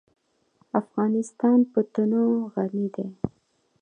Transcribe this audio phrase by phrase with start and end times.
[0.81, 3.07] افغانستان په تنوع غني دی.